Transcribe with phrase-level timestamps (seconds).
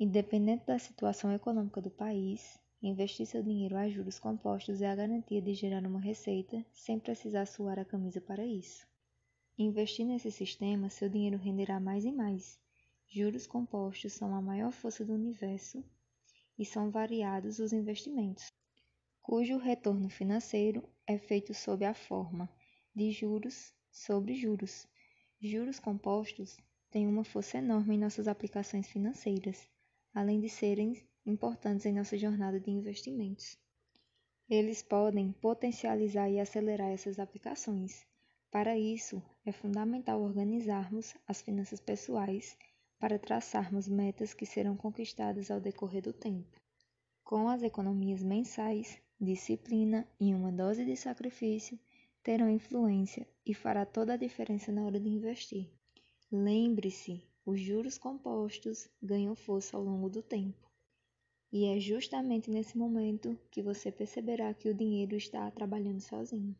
[0.00, 5.42] Independente da situação econômica do país, investir seu dinheiro a juros compostos é a garantia
[5.42, 8.86] de gerar uma receita sem precisar suar a camisa para isso.
[9.58, 12.60] Investir nesse sistema, seu dinheiro renderá mais e mais.
[13.08, 15.82] Juros compostos são a maior força do universo
[16.56, 18.52] e são variados os investimentos,
[19.20, 22.48] cujo retorno financeiro é feito sob a forma
[22.94, 24.86] de juros sobre juros.
[25.40, 26.56] Juros compostos
[26.88, 29.68] têm uma força enorme em nossas aplicações financeiras,
[30.14, 33.58] além de serem importantes em nossa jornada de investimentos.
[34.48, 38.06] Eles podem potencializar e acelerar essas aplicações.
[38.50, 42.56] Para isso, é fundamental organizarmos as finanças pessoais
[42.98, 46.58] para traçarmos metas que serão conquistadas ao decorrer do tempo.
[47.22, 51.78] Com as economias mensais, disciplina e uma dose de sacrifício
[52.22, 55.70] terão influência e fará toda a diferença na hora de investir.
[56.32, 60.70] Lembre-se, os juros compostos ganham força ao longo do tempo.
[61.50, 66.54] E é justamente nesse momento que você perceberá que o dinheiro está trabalhando sozinho.